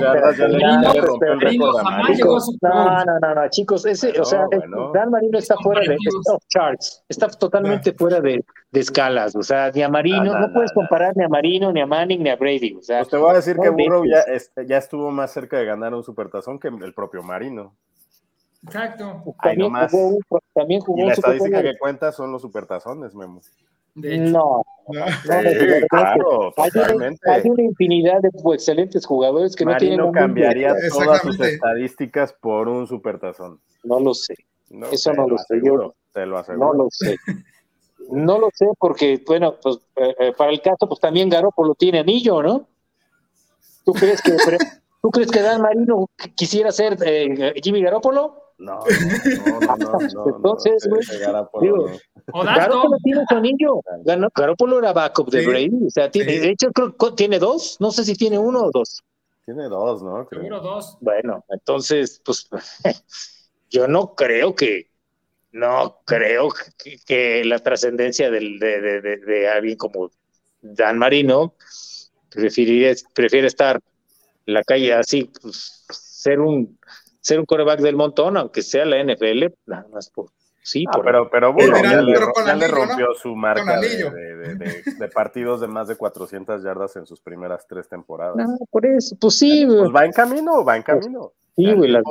[2.62, 4.46] No, no, no, no, chicos, ese, o sea,
[4.94, 5.96] Dan Marino está fuera de
[6.30, 10.74] off charts, está totalmente fuera de, de, escalas, o sea, ni a Marino, no, puedes
[10.74, 13.00] comparar ni a Marino, ni a Manning, ni a Brady, o sea.
[13.00, 14.26] Pues te voy a decir que Burrow ya,
[14.66, 17.74] ya estuvo más cerca de ganar un supertazón que el propio Marino.
[18.66, 19.24] Exacto.
[19.42, 20.20] También jugó,
[20.54, 23.42] también jugó y la estadística que cuenta son los supertazones, Memo.
[23.96, 25.50] No, no, claro,
[26.58, 30.12] hay, una, infinidad de excelentes jugadores que no tienen.
[30.12, 33.62] cambiaría todas sus estadísticas por un supertazón.
[33.84, 34.36] No lo sé.
[34.92, 35.62] Eso no lo sé.
[35.64, 36.74] Yo, te lo aseguro.
[36.74, 37.16] No lo sé.
[38.12, 42.00] No lo sé porque, bueno, pues eh, eh, para el caso, pues también Garoppolo tiene
[42.00, 42.68] anillo, ¿no?
[43.84, 44.34] ¿Tú crees que,
[45.02, 48.45] ¿tú crees que Dan Marino quisiera ser eh, Jimmy Garoppolo?
[48.58, 50.36] No, no, no, no.
[50.36, 51.02] Entonces, güey.
[51.22, 53.82] Garoppolo tiene su anillo.
[54.34, 55.86] Garoppolo era backup de Brady.
[55.88, 57.78] O sea, tiene, de hecho, creo que tiene dos.
[57.80, 59.04] No sé si tiene uno o dos.
[59.46, 60.28] Tiene dos, ¿no?
[60.30, 60.98] Seguro dos.
[61.02, 62.50] Bueno, entonces, pues,
[63.70, 64.90] yo no creo que,
[65.52, 66.50] no creo
[67.06, 70.10] que, la trascendencia de, de, de, de, alguien como
[70.62, 71.54] Dan Marino
[72.30, 73.80] preferiría, prefiere estar
[74.48, 76.80] en la calle así, pues, ser un
[77.26, 80.28] ser un coreback del montón, aunque sea la NFL, nada más por
[80.62, 85.96] sí, ah, pero, pero bueno, ya, le, rompió su marca de, partidos de más de
[85.96, 88.36] 400 yardas en sus primeras tres temporadas.
[88.36, 89.66] No, por eso, pues sí.
[89.66, 91.34] Pues va en camino, va en camino.
[91.56, 92.04] Sí, güey, las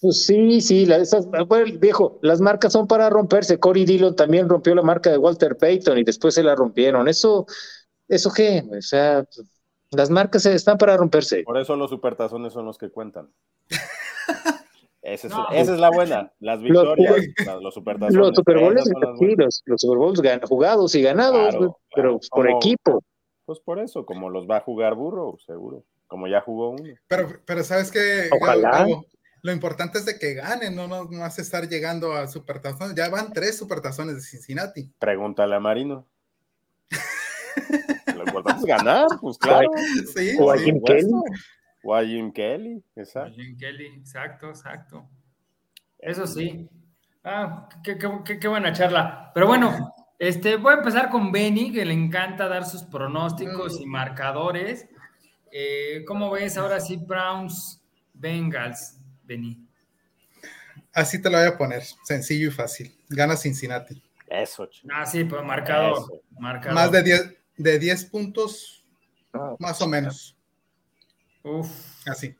[0.00, 1.26] pues sí, sí, la, esas,
[1.80, 3.58] viejo, las marcas son para romperse.
[3.58, 7.08] Cory Dillon también rompió la marca de Walter Payton y después se la rompieron.
[7.08, 7.46] Eso,
[8.06, 8.62] ¿eso qué?
[8.70, 9.24] O sea,
[9.90, 11.42] las marcas están para romperse.
[11.44, 13.30] Por eso los supertazones son los que cuentan.
[15.02, 18.16] Esa es, la buena, las victorias, los, los supertazones.
[18.16, 21.54] Los Super Bowls, sí, los, Super Bowls jugados y ganados,
[21.94, 23.02] pero por equipo.
[23.46, 26.94] Pues por eso, como los va a jugar Burro, seguro, como ya jugó uno.
[27.06, 28.86] Pero, pero sabes que Ojalá.
[29.42, 32.94] lo importante es de que ganen, no, no, no vas a estar llegando a supertazones.
[32.94, 34.92] Ya van tres supertazones de Cincinnati.
[34.98, 36.06] Pregúntale a Marino.
[38.14, 39.70] lo importante es ganar, pues claro.
[40.14, 41.10] Sí, o a Jim Kelly.
[41.82, 43.34] O a Jim Kelly, exacto.
[43.34, 45.08] Jim Kelly, exacto, exacto.
[45.98, 46.68] Eso sí.
[47.24, 49.30] Ah, qué, buena charla.
[49.34, 53.86] Pero bueno, este, voy a empezar con Benny, que le encanta dar sus pronósticos y
[53.86, 54.88] marcadores.
[55.52, 57.82] Eh, ¿Cómo ves ahora sí Browns
[58.14, 59.64] Bengals, Benny?
[60.92, 62.94] Así te lo voy a poner, sencillo y fácil.
[63.08, 64.02] Gana Cincinnati.
[64.26, 64.68] Eso.
[64.92, 66.22] Ah, sí, pues marcador.
[66.72, 68.84] Más de 10 de 10 puntos,
[69.34, 70.37] ah, más o menos.
[71.42, 72.06] Uf.
[72.06, 72.34] Así.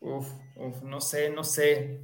[0.00, 2.00] Uf, uf, no sé, no sé.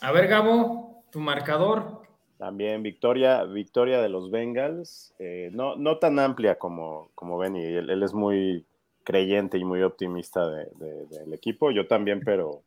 [0.00, 2.02] A ver, Gabo, tu marcador.
[2.36, 5.14] También victoria, victoria de los Bengals.
[5.18, 7.64] Eh, no, no tan amplia como, como Benny.
[7.64, 8.64] Él, es muy
[9.02, 11.70] creyente y muy optimista del equipo.
[11.70, 12.62] Yo también, pero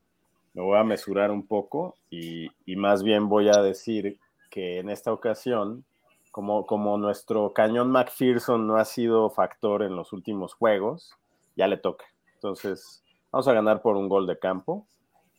[0.54, 4.18] me voy a mesurar un poco y, y, más bien voy a decir
[4.50, 5.86] que en esta ocasión,
[6.32, 11.16] como, como nuestro cañón McPherson no ha sido factor en los últimos juegos,
[11.56, 12.06] ya le toca.
[12.42, 14.88] Entonces, vamos a ganar por un gol de campo,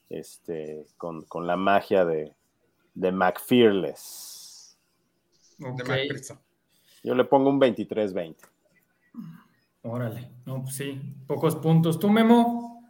[0.08, 2.32] este, con, la magia de,
[2.94, 4.78] de McFearless.
[7.02, 8.36] Yo le pongo un 23-20.
[9.82, 11.98] Órale, no, pues sí, pocos puntos.
[11.98, 12.84] ¿Tú, Memo?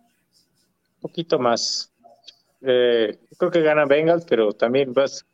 [0.97, 1.91] Un poquito más.
[2.61, 5.25] Eh, creo que gana Bengals, pero también vas,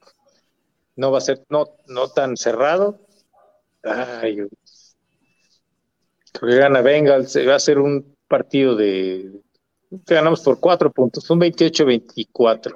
[0.94, 3.00] no va a ser no, no tan cerrado.
[3.82, 4.36] Ay,
[6.32, 9.32] creo que gana Bengals, va a ser un partido de
[10.06, 12.74] que ganamos por cuatro puntos, un 28-24.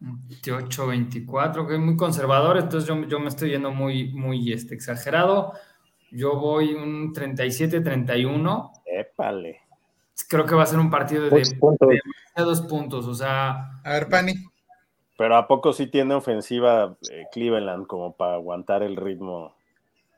[0.00, 5.52] 28-24, que es muy conservador, entonces yo, yo, me estoy yendo muy, muy este, exagerado.
[6.10, 8.70] Yo voy un 37-31.
[8.86, 9.60] Épale.
[10.28, 11.42] Creo que va a ser un partido de, de,
[12.36, 13.80] dos puntos, o sea.
[13.82, 14.34] A ver, Pani.
[15.16, 19.56] Pero ¿a poco sí tiene ofensiva eh, Cleveland como para aguantar el ritmo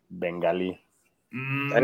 [0.08, 0.78] bengalí?
[1.38, 1.80] Mm, a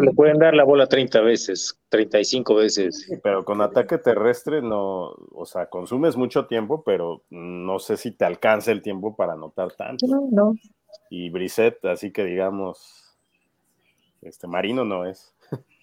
[0.00, 3.06] le pueden dar la bola 30 veces, 35 veces.
[3.22, 8.24] pero con ataque terrestre no, o sea, consumes mucho tiempo, pero no sé si te
[8.24, 10.06] alcanza el tiempo para anotar tanto.
[10.06, 10.54] No, no.
[11.10, 13.14] Y Brisset, así que digamos,
[14.22, 15.34] este Marino no es.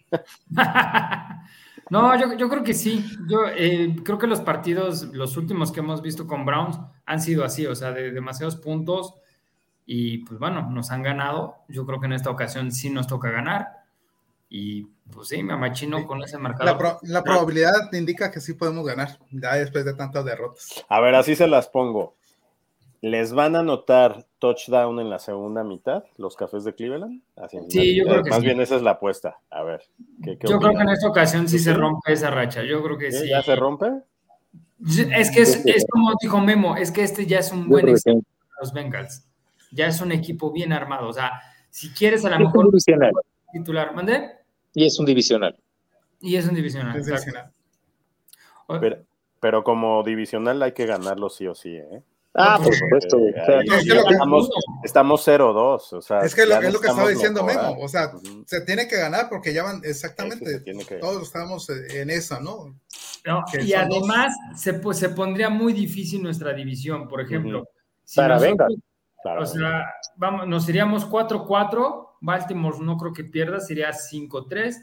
[1.92, 3.06] no, yo, creo que sí.
[3.30, 7.46] Yo eh, creo que los partidos, los últimos que hemos visto con Browns, han sido
[7.46, 9.14] así, o sea, de demasiados puntos
[9.86, 11.56] y pues bueno, nos han ganado.
[11.68, 13.68] Yo creo que en esta ocasión sí nos toca ganar.
[14.50, 17.00] Y pues sí, me amachino con ese marcador.
[17.04, 20.84] La, probabilidad indica que sí podemos ganar, ya después de tantas derrotas.
[20.90, 22.16] A ver, así se las pongo.
[23.00, 27.22] ¿Les van a anotar touchdown en la segunda mitad los cafés de Cleveland?
[27.70, 29.40] sí, yo creo que Más bien esa es la apuesta.
[29.50, 29.84] A ver.
[30.20, 32.62] yo creo que en esta ocasión sí se rompe esa racha.
[32.64, 33.30] Yo creo que sí.
[33.30, 33.88] ¿Ya se rompe?
[34.86, 38.22] Es que es, es, como dijo Memo, es que este ya es un buen equipo
[38.62, 39.26] los Bengals.
[39.72, 41.08] Ya es un equipo bien armado.
[41.08, 42.70] O sea, si quieres a lo mejor
[43.52, 44.32] titular, ¿mande?
[44.74, 45.58] Y es un divisional.
[46.20, 47.02] Y es un divisional.
[48.80, 49.04] Pero,
[49.40, 52.04] pero, como divisional hay que ganarlo sí o sí, ¿eh?
[52.34, 53.18] Ah, por supuesto.
[54.84, 55.94] estamos 0-2.
[55.94, 57.78] O sea, es que es lo que estaba diciendo Memo.
[57.80, 58.12] O sea,
[58.46, 60.64] se tiene que ganar porque ya van exactamente.
[61.00, 62.76] Todos estamos en esa, ¿no?
[63.62, 67.08] y además se, pues, se pondría muy difícil nuestra división.
[67.08, 67.68] Por ejemplo,
[68.16, 68.68] para venga.
[69.24, 72.10] O sea, vamos, nos iríamos 4-4.
[72.22, 74.76] Baltimore no creo que pierda, sería 5-3.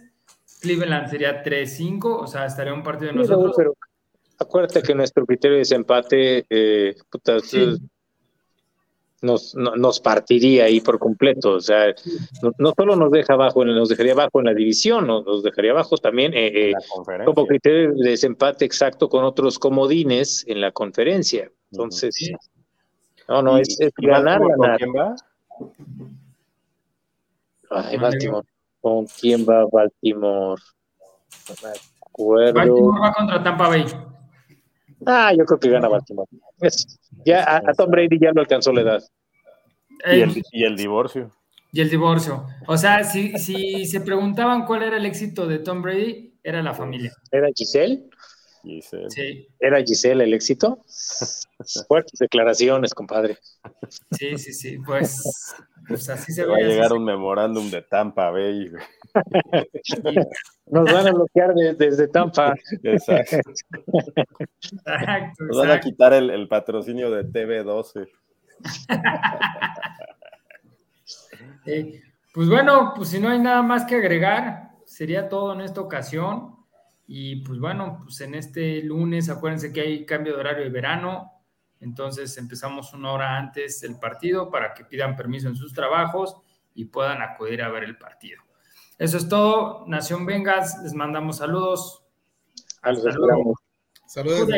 [0.60, 2.04] Cleveland sería 3-5.
[2.04, 3.56] O sea, estaría un partido de nosotros.
[4.40, 6.94] Acuérdate que nuestro criterio de desempate eh,
[9.20, 11.54] nos, nos, partiría ahí por completo.
[11.54, 11.92] O sea,
[12.58, 16.34] no, solo nos deja abajo, nos dejaría abajo en la división, nos, dejaría abajo también
[16.34, 16.72] eh, eh,
[17.24, 21.50] como criterio de desempate exacto con otros comodines en la conferencia.
[21.72, 22.32] Entonces,
[23.28, 24.56] no, no, es, ganar, ganar.
[24.56, 25.16] ¿Con quién va?
[27.70, 28.48] Ay, Baltimore.
[28.80, 30.60] ¿Con quién va Baltimore?
[32.16, 33.84] Baltimore va contra Tampa Bay.
[35.06, 36.28] Ah, yo creo que gana Baltimore.
[37.24, 39.02] ya a, Tom Brady ya lo alcanzó la edad.
[40.06, 41.30] y, el, y el divorcio.
[41.72, 42.46] Y el divorcio.
[42.66, 46.74] O sea, si, si se preguntaban cuál era el éxito de Tom Brady, era la
[46.74, 47.12] familia.
[47.30, 48.08] ¿Era Giselle?
[48.62, 49.10] Giselle.
[49.10, 49.48] Sí.
[49.58, 50.84] ¿Era Giselle el éxito?
[51.86, 53.38] Fuertes declaraciones, compadre.
[54.12, 54.78] Sí, sí, sí.
[54.84, 55.54] Pues,
[55.86, 56.56] pues así se va.
[56.56, 58.70] a llegar un memorándum de Tampa Bay.
[60.66, 62.54] Nos van a bloquear desde Tampa.
[62.82, 63.38] Exacto.
[65.40, 68.08] Nos van a quitar el, patrocinio de TV12.
[72.34, 76.57] pues bueno, pues si no hay nada más que agregar, sería todo en esta ocasión.
[77.10, 81.32] Y pues bueno, pues en este lunes, acuérdense que hay cambio de horario de verano,
[81.80, 86.36] entonces empezamos una hora antes del partido para que pidan permiso en sus trabajos
[86.74, 88.42] y puedan acudir a ver el partido.
[88.98, 89.86] Eso es todo.
[89.86, 92.04] Nación Vengas, les mandamos saludos.
[92.82, 93.14] Saludos.
[94.06, 94.48] Saludos.